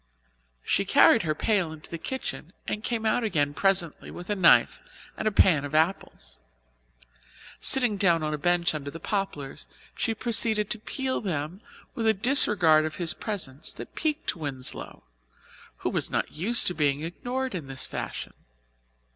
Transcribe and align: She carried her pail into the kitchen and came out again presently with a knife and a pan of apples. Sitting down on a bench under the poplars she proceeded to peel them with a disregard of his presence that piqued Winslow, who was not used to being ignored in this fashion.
She 0.63 0.83
carried 0.83 1.21
her 1.21 1.35
pail 1.35 1.71
into 1.71 1.91
the 1.91 1.99
kitchen 1.99 2.53
and 2.67 2.83
came 2.83 3.05
out 3.05 3.23
again 3.23 3.53
presently 3.53 4.09
with 4.09 4.31
a 4.31 4.35
knife 4.35 4.81
and 5.15 5.27
a 5.27 5.31
pan 5.31 5.63
of 5.63 5.75
apples. 5.75 6.39
Sitting 7.59 7.97
down 7.97 8.23
on 8.23 8.33
a 8.33 8.37
bench 8.39 8.73
under 8.73 8.89
the 8.89 8.99
poplars 8.99 9.67
she 9.93 10.15
proceeded 10.15 10.71
to 10.71 10.79
peel 10.79 11.21
them 11.21 11.61
with 11.93 12.07
a 12.07 12.15
disregard 12.15 12.83
of 12.83 12.95
his 12.95 13.13
presence 13.13 13.71
that 13.73 13.93
piqued 13.93 14.35
Winslow, 14.35 15.03
who 15.77 15.89
was 15.91 16.09
not 16.09 16.31
used 16.31 16.65
to 16.65 16.73
being 16.73 17.03
ignored 17.03 17.53
in 17.53 17.67
this 17.67 17.85
fashion. 17.85 18.33